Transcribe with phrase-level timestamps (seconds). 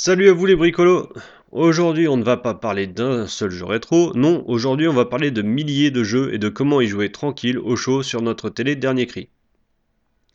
[0.00, 1.12] Salut à vous les bricolos
[1.50, 5.32] Aujourd'hui on ne va pas parler d'un seul jeu rétro, non, aujourd'hui on va parler
[5.32, 8.76] de milliers de jeux et de comment y jouer tranquille au chaud sur notre télé
[8.76, 9.28] dernier cri.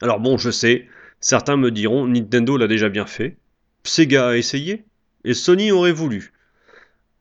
[0.01, 0.89] Alors bon, je sais,
[1.21, 3.37] certains me diront Nintendo l'a déjà bien fait,
[3.85, 4.83] Sega a essayé,
[5.23, 6.33] et Sony aurait voulu.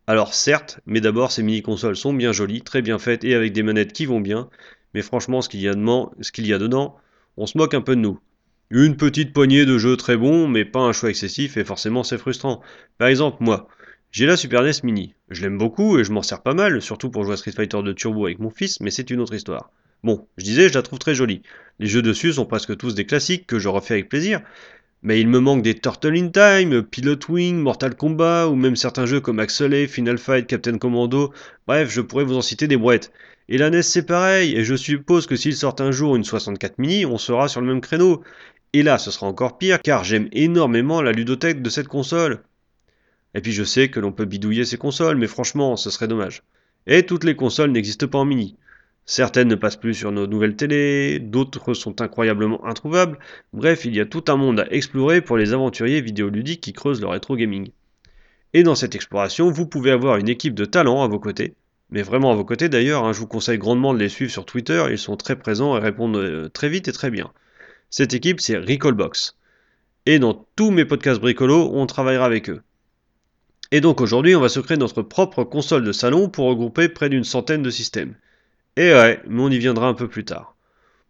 [0.08, 3.62] Alors certes, mais d'abord ces mini-consoles sont bien jolies, très bien faites et avec des
[3.62, 4.50] manettes qui vont bien,
[4.94, 6.96] mais franchement ce qu'il y a dedans, ce qu'il y a dedans,
[7.36, 8.18] on se moque un peu de nous.
[8.70, 12.18] Une petite poignée de jeux très bons, mais pas un choix excessif et forcément c'est
[12.18, 12.62] frustrant.
[12.96, 13.68] Par exemple, moi,
[14.10, 15.14] j'ai la Super NES Mini.
[15.28, 17.82] Je l'aime beaucoup et je m'en sers pas mal, surtout pour jouer à Street Fighter
[17.82, 19.70] de Turbo avec mon fils, mais c'est une autre histoire.
[20.04, 21.42] Bon, je disais, je la trouve très jolie.
[21.78, 24.40] Les jeux dessus sont presque tous des classiques que je refais avec plaisir,
[25.02, 29.06] mais il me manque des Turtle in Time, Pilot Wing, Mortal Kombat, ou même certains
[29.06, 31.32] jeux comme Axelay, Final Fight, Captain Commando,
[31.66, 33.12] bref, je pourrais vous en citer des brouettes.
[33.48, 36.78] Et la NES c'est pareil, et je suppose que s'il sort un jour une 64
[36.78, 38.22] mini, on sera sur le même créneau.
[38.74, 42.42] Et là, ce sera encore pire, car j'aime énormément la ludothèque de cette console.
[43.34, 46.42] Et puis je sais que l'on peut bidouiller ces consoles, mais franchement, ce serait dommage.
[46.86, 48.56] Et toutes les consoles n'existent pas en mini.
[49.04, 53.18] Certaines ne passent plus sur nos nouvelles télés, d'autres sont incroyablement introuvables.
[53.52, 57.00] Bref, il y a tout un monde à explorer pour les aventuriers vidéoludiques qui creusent
[57.00, 57.70] le rétro gaming.
[58.54, 61.54] Et dans cette exploration, vous pouvez avoir une équipe de talents à vos côtés.
[61.90, 64.46] Mais vraiment à vos côtés d'ailleurs, hein, je vous conseille grandement de les suivre sur
[64.46, 67.32] Twitter, ils sont très présents et répondent euh, très vite et très bien.
[67.92, 69.36] Cette équipe, c'est Recallbox.
[70.06, 72.62] Et dans tous mes podcasts bricolos, on travaillera avec eux.
[73.70, 77.10] Et donc aujourd'hui, on va se créer notre propre console de salon pour regrouper près
[77.10, 78.14] d'une centaine de systèmes.
[78.78, 80.56] Et ouais, mais on y viendra un peu plus tard.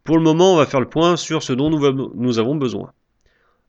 [0.03, 2.93] Pour le moment, on va faire le point sur ce dont nous, avons besoin.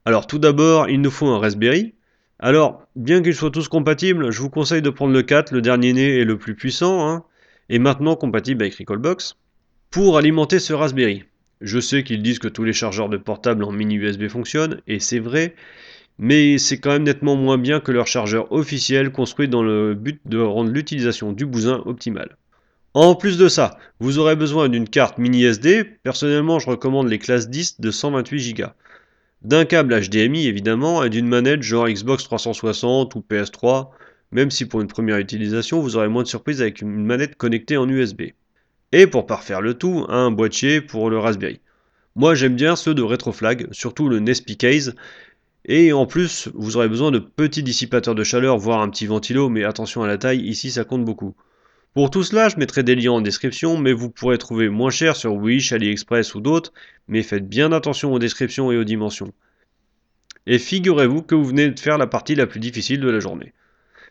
[0.06, 1.94] Alors tout d'abord, il nous faut un Raspberry.
[2.40, 5.94] Alors, bien qu'ils soient tous compatibles, je vous conseille de prendre le 4, le dernier
[5.94, 7.24] né et le plus puissant, hein,
[7.70, 9.36] et maintenant compatible avec Recallbox,
[9.92, 11.26] pour alimenter ce Raspberry.
[11.64, 15.00] Je sais qu'ils disent que tous les chargeurs de portable en mini USB fonctionnent, et
[15.00, 15.56] c'est vrai,
[16.20, 20.20] mais c'est quand même nettement moins bien que leur chargeur officiel construit dans le but
[20.26, 22.36] de rendre l'utilisation du bousin optimale.
[22.94, 27.18] En plus de ça, vous aurez besoin d'une carte mini SD, personnellement je recommande les
[27.18, 28.66] classes 10 de 128 Go,
[29.42, 33.88] d'un câble HDMI évidemment, et d'une manette genre Xbox 360 ou PS3,
[34.34, 37.78] même si pour une première utilisation vous aurez moins de surprises avec une manette connectée
[37.78, 38.24] en USB
[38.94, 41.60] et pour parfaire le tout, un boîtier pour le Raspberry.
[42.16, 44.96] Moi j'aime bien ceux de Retroflag, surtout le Nespi Case,
[45.66, 49.50] et en plus vous aurez besoin de petits dissipateurs de chaleur, voire un petit ventilo,
[49.50, 51.36] mais attention à la taille, ici ça compte beaucoup.
[51.96, 55.16] Pour tout cela, je mettrai des liens en description, mais vous pourrez trouver moins cher
[55.16, 56.72] sur Wish, AliExpress ou d'autres,
[57.08, 59.34] mais faites bien attention aux descriptions et aux dimensions.
[60.46, 63.54] Et figurez-vous que vous venez de faire la partie la plus difficile de la journée.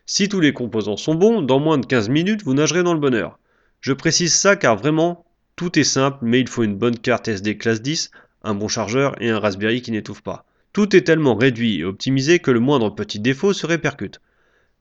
[0.07, 3.01] Si tous les composants sont bons, dans moins de 15 minutes, vous nagerez dans le
[3.01, 3.39] bonheur.
[3.83, 5.27] Je précise ça car vraiment,
[5.57, 8.13] tout est simple, mais il faut une bonne carte SD classe 10,
[8.45, 10.47] un bon chargeur et un Raspberry qui n'étouffe pas.
[10.73, 14.21] Tout est tellement réduit et optimisé que le moindre petit défaut se répercute.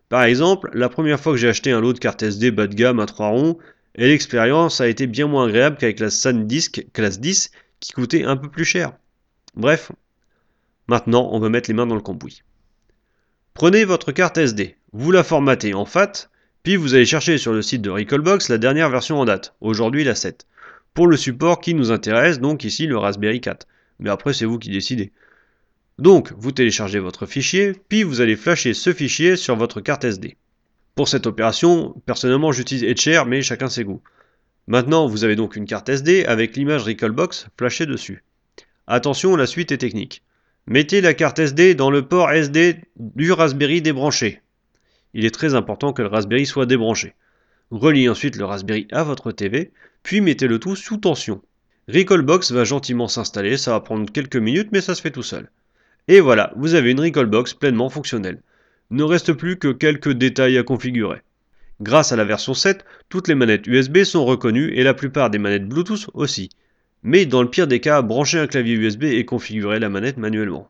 [0.07, 2.75] Par exemple, la première fois que j'ai acheté un lot de cartes SD bas de
[2.75, 3.57] gamme à 3 ronds,
[3.95, 8.37] et l'expérience a été bien moins agréable qu'avec la SanDisk classe 10 qui coûtait un
[8.37, 8.93] peu plus cher.
[9.55, 9.91] Bref,
[10.87, 12.43] maintenant on va mettre les mains dans le cambouis.
[13.55, 16.29] Prenez votre carte SD, vous la formatez en FAT,
[16.63, 20.03] puis vous allez chercher sur le site de Recallbox la dernière version en date, aujourd'hui
[20.03, 20.45] la 7.
[20.93, 23.67] Pour le support qui nous intéresse, donc ici le Raspberry 4.
[23.99, 25.11] Mais après c'est vous qui décidez.
[25.97, 30.37] Donc vous téléchargez votre fichier, puis vous allez flasher ce fichier sur votre carte SD.
[30.93, 34.03] Pour cette opération, personnellement j'utilise Etcher, mais chacun ses goûts.
[34.67, 38.23] Maintenant vous avez donc une carte SD avec l'image Recallbox flashée dessus.
[38.85, 40.21] Attention, la suite est technique.
[40.67, 44.41] Mettez la carte SD dans le port SD du Raspberry débranché
[45.13, 47.13] il est très important que le Raspberry soit débranché.
[47.71, 49.71] Reliez ensuite le Raspberry à votre TV,
[50.03, 51.41] puis mettez le tout sous tension.
[51.87, 55.49] Recallbox va gentiment s'installer, ça va prendre quelques minutes mais ça se fait tout seul.
[56.07, 58.41] Et voilà, vous avez une Recallbox pleinement fonctionnelle.
[58.89, 61.21] Ne reste plus que quelques détails à configurer.
[61.81, 65.39] Grâce à la version 7, toutes les manettes USB sont reconnues et la plupart des
[65.39, 66.49] manettes Bluetooth aussi.
[67.03, 70.69] Mais dans le pire des cas, branchez un clavier USB et configurez la manette manuellement.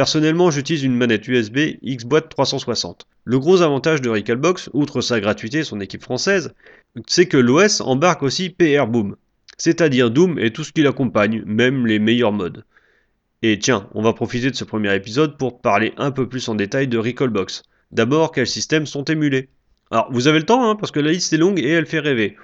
[0.00, 3.06] Personnellement, j'utilise une manette USB XBoîte 360.
[3.24, 6.54] Le gros avantage de Recalbox, outre sa gratuité et son équipe française,
[7.06, 9.16] c'est que l'OS embarque aussi PR Boom,
[9.58, 12.64] c'est-à-dire Doom et tout ce qui l'accompagne, même les meilleurs modes.
[13.42, 16.54] Et tiens, on va profiter de ce premier épisode pour parler un peu plus en
[16.54, 17.62] détail de Recalbox.
[17.92, 19.50] D'abord, quels systèmes sont émulés?
[19.90, 22.00] Alors, vous avez le temps, hein, parce que la liste est longue et elle fait
[22.00, 22.38] rêver.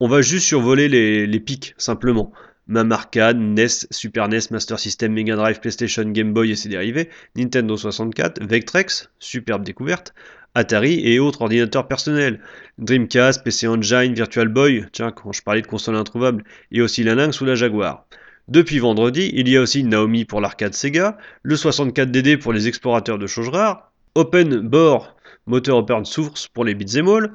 [0.00, 2.32] On va juste survoler les pics, simplement.
[2.68, 7.08] Même Arcade, NES, Super NES, Master System, Mega Drive, PlayStation, Game Boy et ses dérivés,
[7.34, 10.14] Nintendo 64, Vectrex, superbe découverte,
[10.54, 12.40] Atari et autres ordinateurs personnels,
[12.78, 17.14] Dreamcast, PC Engine, Virtual Boy, tiens, quand je parlais de consoles introuvables, et aussi la
[17.14, 18.06] Lynx ou la Jaguar.
[18.48, 23.18] Depuis vendredi, il y a aussi Naomi pour l'arcade Sega, le 64DD pour les explorateurs
[23.18, 25.16] de choses rares, OpenBore,
[25.46, 27.32] moteur open source pour les bits et.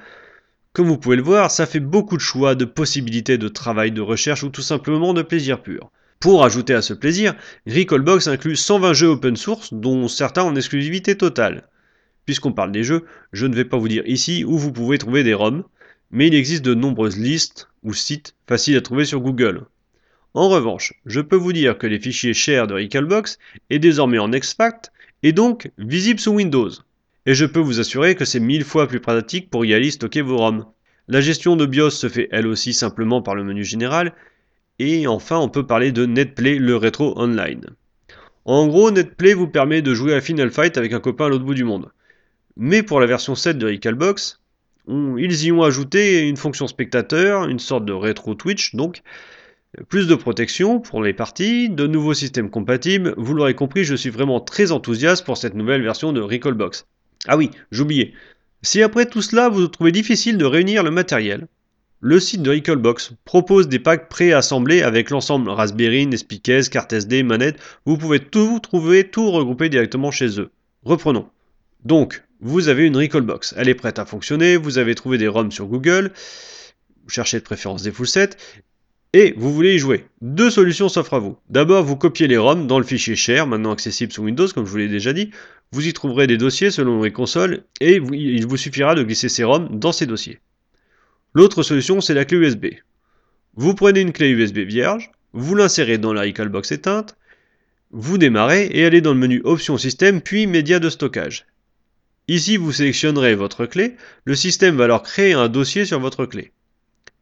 [0.73, 4.01] Comme vous pouvez le voir, ça fait beaucoup de choix, de possibilités de travail, de
[4.01, 5.91] recherche ou tout simplement de plaisir pur.
[6.19, 7.35] Pour ajouter à ce plaisir,
[7.67, 11.67] Recallbox inclut 120 jeux open source, dont certains en exclusivité totale.
[12.25, 15.23] Puisqu'on parle des jeux, je ne vais pas vous dire ici où vous pouvez trouver
[15.23, 15.63] des ROM,
[16.09, 19.65] mais il existe de nombreuses listes ou sites faciles à trouver sur Google.
[20.33, 23.37] En revanche, je peux vous dire que les fichiers share de Recalbox
[23.69, 24.91] est désormais en exfact
[25.21, 26.71] et donc visible sous Windows.
[27.25, 30.21] Et je peux vous assurer que c'est mille fois plus pratique pour y aller stocker
[30.21, 30.65] vos ROM.
[31.07, 34.13] La gestion de BIOS se fait elle aussi simplement par le menu général,
[34.79, 37.65] et enfin on peut parler de NetPlay, le rétro online.
[38.45, 41.45] En gros, NetPlay vous permet de jouer à Final Fight avec un copain à l'autre
[41.45, 41.91] bout du monde.
[42.57, 44.41] Mais pour la version 7 de Recalbox,
[44.89, 49.01] ils y ont ajouté une fonction spectateur, une sorte de rétro Twitch donc,
[49.87, 54.09] plus de protection pour les parties, de nouveaux systèmes compatibles, vous l'aurez compris, je suis
[54.09, 56.85] vraiment très enthousiaste pour cette nouvelle version de Recalbox.
[57.27, 58.13] Ah oui, j'oubliais.
[58.61, 61.47] Si après tout cela vous trouvez difficile de réunir le matériel,
[62.01, 67.57] le site de Recalbox propose des packs préassemblés avec l'ensemble Raspberry, Nespicaz, carte SD, manette,
[67.85, 70.51] vous pouvez tout trouver, tout regrouper directement chez eux.
[70.83, 71.29] Reprenons.
[71.85, 75.49] Donc, vous avez une Recallbox, elle est prête à fonctionner, vous avez trouvé des ROM
[75.49, 76.11] sur Google,
[77.03, 78.35] vous cherchez de préférence des full sets,
[79.13, 80.05] et vous voulez y jouer.
[80.21, 81.37] Deux solutions s'offrent à vous.
[81.49, 84.71] D'abord, vous copiez les ROM dans le fichier share, maintenant accessible sous Windows, comme je
[84.71, 85.31] vous l'ai déjà dit.
[85.73, 89.43] Vous y trouverez des dossiers selon les consoles, et il vous suffira de glisser ces
[89.43, 90.39] ROM dans ces dossiers.
[91.33, 92.65] L'autre solution, c'est la clé USB.
[93.55, 97.17] Vous prenez une clé USB vierge, vous l'insérez dans la Recalbox éteinte,
[97.89, 101.47] vous démarrez et allez dans le menu Options Système puis Médias de stockage.
[102.27, 103.95] Ici, vous sélectionnerez votre clé,
[104.25, 106.51] le système va alors créer un dossier sur votre clé.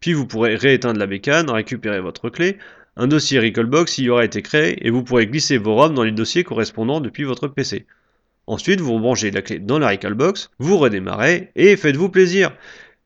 [0.02, 2.58] Puis vous pourrez rééteindre la bécane, récupérer votre clé,
[2.98, 6.12] un dossier Recallbox y aura été créé et vous pourrez glisser vos ROM dans les
[6.12, 7.86] dossiers correspondants depuis votre PC.
[8.48, 12.52] Ensuite, vous branchez la clé dans la Recalbox, vous redémarrez et faites-vous plaisir.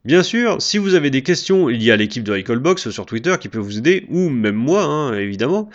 [0.05, 3.35] Bien sûr, si vous avez des questions, il y a l'équipe de Recallbox sur Twitter
[3.39, 5.69] qui peut vous aider, ou même moi, hein, évidemment.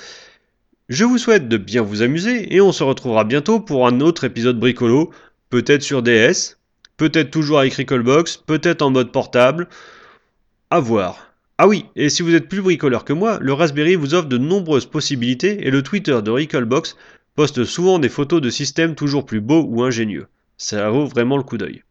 [0.89, 4.25] Je vous souhaite de bien vous amuser et on se retrouvera bientôt pour un autre
[4.25, 5.11] épisode bricolo
[5.51, 6.57] peut-être sur DS,
[6.97, 9.69] peut-être toujours avec Recallbox, peut-être en mode portable,
[10.71, 11.35] à voir.
[11.59, 14.39] Ah oui, et si vous êtes plus bricoleur que moi, le Raspberry vous offre de
[14.39, 16.97] nombreuses possibilités et le Twitter de Recallbox
[17.35, 20.29] poste souvent des photos de systèmes toujours plus beaux ou ingénieux.
[20.57, 21.83] Ça vaut vraiment le coup d'œil.